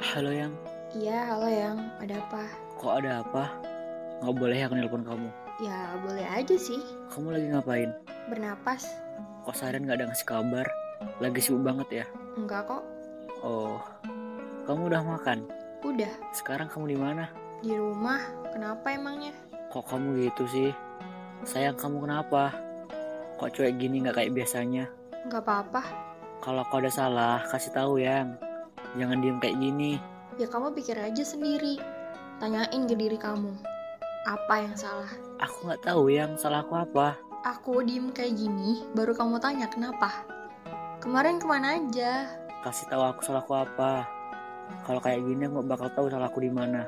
Halo 0.00 0.32
yang, 0.32 0.52
Iya, 0.90 1.18
halo 1.28 1.46
yang, 1.46 1.76
ada 2.00 2.16
apa? 2.18 2.42
kok 2.74 2.92
ada 2.96 3.20
apa? 3.20 3.44
Nggak 4.20 4.36
boleh 4.36 4.58
aku 4.64 4.74
nelpon 4.74 5.04
kamu. 5.04 5.28
Ya, 5.60 5.92
boleh 6.00 6.24
aja 6.24 6.56
sih. 6.56 6.80
Kamu 7.12 7.28
lagi 7.30 7.46
ngapain? 7.52 7.90
Bernapas? 8.26 8.88
Kok 9.44 9.52
seharian 9.54 9.84
nggak 9.84 10.00
ada 10.00 10.06
ngasih 10.08 10.26
kabar? 10.26 10.66
Lagi 11.20 11.40
sibuk 11.40 11.62
banget 11.62 11.88
ya? 11.92 12.04
Enggak 12.36 12.64
kok. 12.66 12.82
Oh, 13.40 13.76
kamu 14.64 14.88
udah 14.88 15.02
makan? 15.04 15.44
Udah, 15.80 16.12
Sekarang 16.32 16.68
kamu 16.68 16.96
di 16.96 16.98
mana? 16.98 17.24
di 17.60 17.76
rumah. 17.76 18.24
Kenapa 18.56 18.96
emangnya? 18.96 19.36
Kok 19.68 19.84
kamu 19.86 20.24
gitu 20.26 20.44
sih? 20.48 20.70
Sayang 21.44 21.76
kamu 21.76 22.08
kenapa? 22.08 22.56
Kok 23.36 23.52
cuek 23.52 23.76
gini 23.76 24.00
nggak 24.00 24.16
kayak 24.16 24.32
biasanya? 24.32 24.88
Enggak 25.28 25.44
apa-apa. 25.44 25.84
Kalau 26.40 26.64
kau 26.66 26.80
ada 26.80 26.88
salah, 26.88 27.44
kasih 27.46 27.72
tahu 27.76 28.00
yang. 28.00 28.32
Jangan 28.98 29.22
diem 29.22 29.38
kayak 29.38 29.58
gini. 29.60 29.92
Ya 30.38 30.46
kamu 30.50 30.74
pikir 30.74 30.98
aja 30.98 31.22
sendiri. 31.22 31.78
Tanyain 32.40 32.82
ke 32.88 32.94
diri 32.96 33.20
kamu. 33.20 33.52
Apa 34.24 34.64
yang 34.64 34.74
salah? 34.74 35.10
Aku 35.40 35.68
nggak 35.68 35.84
tahu 35.84 36.08
yang 36.10 36.34
salah 36.40 36.64
aku 36.64 36.74
apa. 36.76 37.16
Aku 37.44 37.80
diem 37.80 38.12
kayak 38.12 38.36
gini, 38.36 38.84
baru 38.92 39.16
kamu 39.16 39.40
tanya 39.40 39.68
kenapa? 39.68 40.24
Kemarin 41.00 41.40
ke 41.40 41.48
mana 41.48 41.80
aja? 41.80 42.28
Kasih 42.60 42.84
tahu 42.92 43.00
aku 43.00 43.24
salahku 43.24 43.56
apa. 43.56 44.04
Kalau 44.84 45.00
kayak 45.00 45.24
gini 45.24 45.48
aku 45.48 45.64
bakal 45.64 45.88
tahu 45.96 46.12
salahku 46.12 46.44
di 46.44 46.52
mana. 46.52 46.84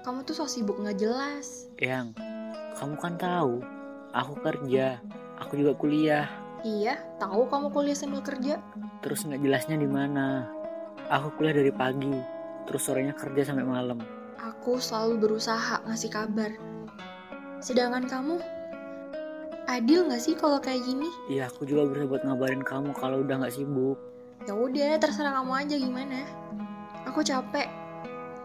Kamu 0.00 0.24
tuh 0.24 0.32
so 0.32 0.48
sibuk 0.48 0.80
nggak 0.80 0.96
jelas. 0.96 1.68
Yang, 1.76 2.16
kamu 2.80 2.96
kan 2.96 3.20
tahu, 3.20 3.60
aku 4.16 4.32
kerja, 4.40 4.96
aku 5.36 5.60
juga 5.60 5.76
kuliah. 5.76 6.24
Iya, 6.64 6.96
tahu 7.20 7.48
kamu 7.52 7.68
kuliah 7.68 7.96
sambil 7.96 8.24
kerja. 8.24 8.56
Terus 9.04 9.28
nggak 9.28 9.44
jelasnya 9.44 9.76
di 9.76 9.88
mana. 9.88 10.48
Aku 11.10 11.34
kuliah 11.34 11.56
dari 11.58 11.74
pagi, 11.74 12.14
terus 12.70 12.86
sorenya 12.86 13.10
kerja 13.18 13.50
sampai 13.50 13.66
malam. 13.66 13.98
Aku 14.38 14.78
selalu 14.78 15.26
berusaha 15.26 15.82
ngasih 15.86 16.10
kabar. 16.10 16.54
Sedangkan 17.58 18.06
kamu, 18.06 18.38
adil 19.66 20.06
nggak 20.06 20.22
sih 20.22 20.38
kalau 20.38 20.62
kayak 20.62 20.86
gini? 20.86 21.10
Iya, 21.26 21.50
aku 21.50 21.66
juga 21.66 21.90
berusaha 21.90 22.08
buat 22.08 22.22
ngabarin 22.22 22.62
kamu 22.62 22.94
kalau 22.94 23.26
udah 23.26 23.42
nggak 23.42 23.54
sibuk. 23.54 23.98
Ya 24.46 24.54
udah, 24.54 25.02
terserah 25.02 25.42
kamu 25.42 25.52
aja 25.66 25.74
gimana. 25.76 26.18
Aku 27.10 27.26
capek, 27.26 27.68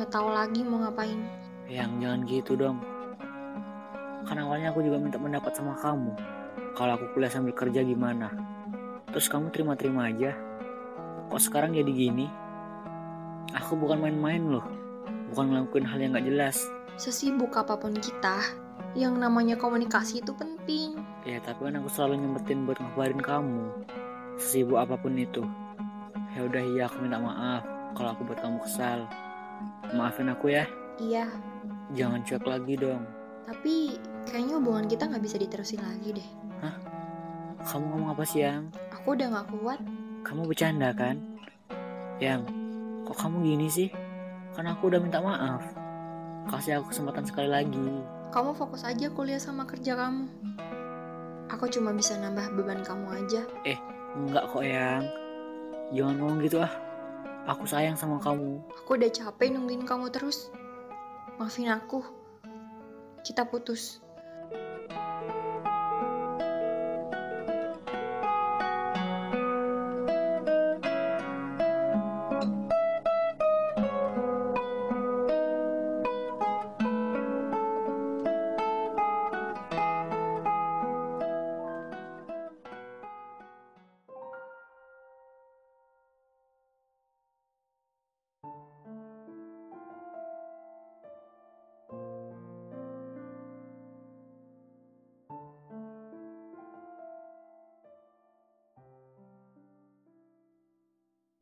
nggak 0.00 0.10
tahu 0.10 0.28
lagi 0.32 0.60
mau 0.64 0.80
ngapain. 0.80 1.20
Yang 1.68 1.90
jangan 2.00 2.20
gitu 2.24 2.52
dong. 2.56 2.78
Kan 4.26 4.42
awalnya 4.42 4.74
aku 4.74 4.82
juga 4.82 4.98
minta 4.98 5.20
pendapat 5.20 5.52
sama 5.54 5.78
kamu. 5.78 6.14
Kalau 6.74 6.92
aku 6.96 7.04
kuliah 7.14 7.30
sambil 7.30 7.54
kerja 7.54 7.84
gimana? 7.84 8.32
Terus 9.12 9.28
kamu 9.30 9.48
terima-terima 9.54 10.08
aja. 10.10 10.45
Kok 11.28 11.40
sekarang 11.42 11.74
jadi 11.74 11.88
gini? 11.90 12.26
Aku 13.54 13.78
bukan 13.78 14.02
main-main 14.02 14.42
loh. 14.46 14.64
Bukan 15.32 15.50
ngelakuin 15.50 15.86
hal 15.86 15.98
yang 15.98 16.10
nggak 16.14 16.26
jelas. 16.26 16.56
Sesibuk 16.96 17.52
apa 17.58 17.76
pun 17.76 17.92
kita, 17.98 18.40
yang 18.96 19.18
namanya 19.18 19.58
komunikasi 19.58 20.24
itu 20.24 20.32
penting. 20.32 20.96
Ya 21.26 21.42
tapi 21.42 21.66
kan 21.66 21.82
aku 21.82 21.90
selalu 21.90 22.22
nyempetin 22.22 22.64
buat 22.70 22.78
ngabarin 22.78 23.18
kamu 23.18 23.66
Sesibuk 24.38 24.78
apa 24.78 24.94
pun 24.94 25.18
itu 25.18 25.42
Ya 26.38 26.46
udah 26.46 26.62
iya 26.62 26.86
aku 26.86 27.02
minta 27.02 27.18
maaf 27.18 27.66
Kalau 27.98 28.14
aku 28.14 28.22
buat 28.30 28.38
kamu 28.38 28.62
kesal 28.62 29.10
Maafin 29.90 30.30
aku 30.30 30.54
ya 30.54 30.70
Iya, 31.02 31.26
Jangan 31.98 32.22
cuek 32.22 32.46
lagi 32.46 32.78
dong 32.78 33.02
tapi 33.46 33.94
kayaknya 34.26 34.58
hubungan 34.58 34.90
kita 34.90 35.06
nggak 35.06 35.22
bisa 35.22 35.38
diterusin 35.38 35.78
lagi 35.78 36.18
deh. 36.18 36.28
Kamu 37.62 37.86
ngomong 37.94 38.10
apa 38.14 38.26
sih 38.26 38.42
yang? 38.42 38.74
Aku 38.90 39.14
udah 39.14 39.26
nggak 39.30 39.48
kuat. 39.54 39.80
Kamu 40.26 40.42
bercanda 40.50 40.90
kan? 40.90 41.22
Yang 42.18 42.50
Kok 43.06 43.14
kamu 43.14 43.46
gini 43.46 43.70
sih? 43.70 43.88
Kan 44.58 44.66
aku 44.66 44.90
udah 44.90 44.98
minta 44.98 45.22
maaf 45.22 45.62
Kasih 46.50 46.82
aku 46.82 46.90
kesempatan 46.90 47.22
sekali 47.22 47.46
lagi 47.46 48.02
Kamu 48.34 48.58
fokus 48.58 48.82
aja 48.82 49.06
kuliah 49.14 49.38
sama 49.38 49.70
kerja 49.70 49.94
kamu. 49.94 50.26
Aku 51.46 51.70
cuma 51.70 51.94
bisa 51.94 52.18
nambah 52.18 52.58
beban 52.58 52.82
kamu 52.82 53.06
aja. 53.22 53.46
Enggak 54.18 54.50
kok 54.50 54.66
yang 54.66 55.06
Jangan 55.94 56.18
ngomong 56.18 56.42
gitu 56.42 56.58
ah 56.58 56.74
Aku 57.46 57.62
sayang 57.62 57.94
sama 57.94 58.18
kamu 58.18 58.58
Aku 58.82 58.98
udah 58.98 59.06
capek 59.06 59.54
nungguin 59.54 59.86
kamu 59.86 60.10
terus. 60.10 60.50
Maafin 61.38 61.70
aku. 61.70 62.02
Kita 63.22 63.46
putus. 63.46 64.02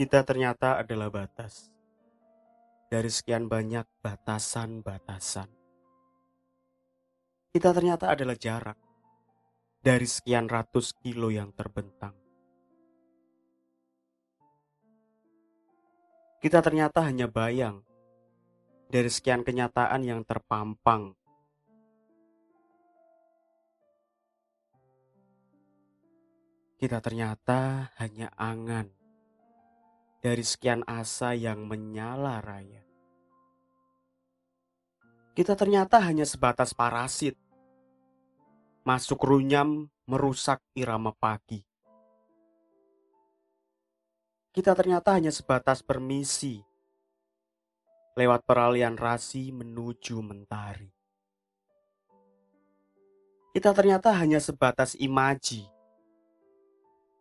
Kita 0.00 0.24
ternyata 0.24 0.80
adalah 0.80 1.12
batas. 1.12 1.68
Dari 2.88 3.12
sekian 3.12 3.52
banyak 3.52 3.84
batasan-batasan. 4.00 5.44
Kita 7.52 7.68
ternyata 7.76 8.08
adalah 8.08 8.32
jarak. 8.32 8.80
Dari 9.84 10.08
sekian 10.08 10.48
ratus 10.48 10.96
kilo 11.04 11.28
yang 11.28 11.52
terbentang. 11.52 12.16
Kita 16.40 16.64
ternyata 16.64 17.04
hanya 17.04 17.28
bayang. 17.28 17.84
Dari 18.88 19.12
sekian 19.12 19.44
kenyataan 19.44 20.00
yang 20.00 20.24
terpampang. 20.24 21.12
Kita 26.80 27.04
ternyata 27.04 27.92
hanya 28.00 28.32
angan 28.40 28.96
dari 30.20 30.44
sekian 30.44 30.84
asa 30.84 31.32
yang 31.32 31.64
menyala 31.64 32.44
raya. 32.44 32.84
Kita 35.32 35.56
ternyata 35.56 35.96
hanya 36.04 36.28
sebatas 36.28 36.76
parasit. 36.76 37.32
Masuk 38.84 39.24
runyam 39.24 39.88
merusak 40.04 40.60
irama 40.76 41.16
pagi. 41.16 41.64
Kita 44.52 44.76
ternyata 44.76 45.16
hanya 45.16 45.32
sebatas 45.32 45.80
permisi. 45.80 46.60
Lewat 48.18 48.44
peralihan 48.44 48.98
rasi 49.00 49.48
menuju 49.48 50.20
mentari. 50.20 50.92
Kita 53.56 53.72
ternyata 53.72 54.12
hanya 54.12 54.42
sebatas 54.42 54.92
imaji. 55.00 55.64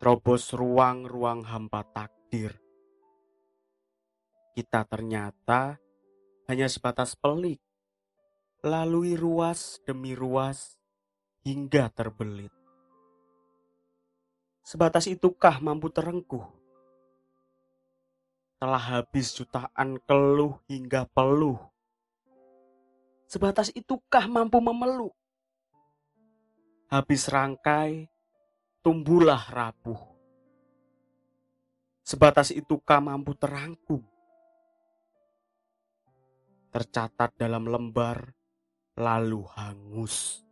Terobos 0.00 0.54
ruang-ruang 0.56 1.44
hampa 1.44 1.84
takdir 1.92 2.65
kita 4.56 4.88
ternyata 4.88 5.76
hanya 6.48 6.64
sebatas 6.64 7.12
pelik, 7.12 7.60
lalui 8.64 9.12
ruas 9.12 9.84
demi 9.84 10.16
ruas 10.16 10.80
hingga 11.44 11.92
terbelit. 11.92 12.48
Sebatas 14.64 15.04
itukah 15.12 15.60
mampu 15.60 15.92
terengkuh? 15.92 16.48
Telah 18.56 18.80
habis 18.80 19.36
jutaan 19.36 20.00
keluh 20.08 20.56
hingga 20.72 21.04
peluh. 21.12 21.60
Sebatas 23.28 23.68
itukah 23.76 24.24
mampu 24.24 24.56
memeluk? 24.64 25.12
Habis 26.88 27.28
rangkai, 27.28 28.08
tumbuhlah 28.80 29.52
rapuh. 29.52 30.00
Sebatas 32.00 32.48
itukah 32.56 33.04
mampu 33.04 33.36
terangkum? 33.36 34.15
Tercatat 36.76 37.32
dalam 37.40 37.64
lembar, 37.64 38.36
lalu 39.00 39.48
hangus. 39.56 40.44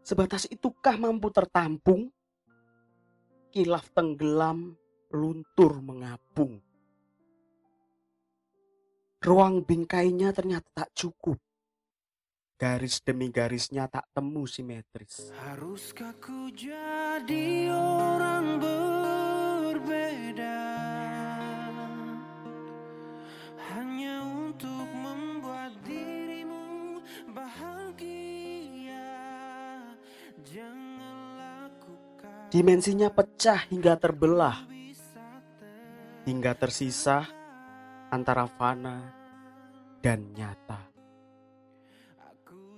Sebatas 0.00 0.48
itukah 0.48 0.96
mampu 0.96 1.28
tertampung? 1.28 2.08
Kilaf 3.52 3.92
tenggelam, 3.92 4.72
luntur 5.12 5.84
mengapung. 5.84 6.64
Ruang 9.20 9.68
bingkainya 9.68 10.32
ternyata 10.32 10.72
tak 10.72 10.90
cukup. 10.96 11.36
Garis 12.56 13.04
demi 13.04 13.28
garisnya 13.28 13.84
tak 13.92 14.08
temu 14.16 14.48
simetris. 14.48 15.28
Haruskah 15.36 16.16
ku 16.24 16.48
jadi 16.56 17.68
orang 17.68 18.56
berbeda 18.56 19.17
Dimensinya 32.48 33.12
pecah 33.12 33.68
hingga 33.68 34.00
terbelah. 34.00 34.64
Hingga 36.24 36.56
tersisa 36.56 37.28
antara 38.08 38.48
fana 38.48 39.12
dan 40.00 40.32
nyata. 40.32 40.88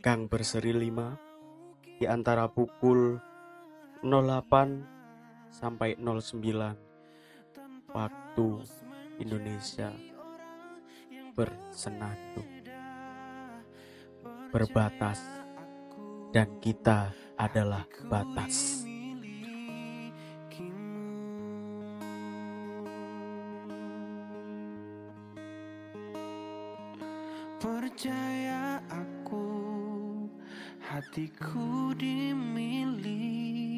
Gang 0.02 0.26
berseri 0.26 0.74
lima 0.74 1.14
di 2.02 2.02
antara 2.10 2.50
pukul 2.50 3.22
08 4.02 5.54
sampai 5.54 5.94
09 6.02 7.94
waktu 7.94 8.48
Indonesia 9.22 9.94
bersenandung 11.38 12.50
berbatas 14.50 15.22
dan 16.34 16.58
kita 16.58 17.14
adalah 17.38 17.86
batas. 18.10 18.79
Percaya 28.10 28.82
aku, 28.90 29.46
hatiku 30.82 31.94
dimiliki. 31.94 33.69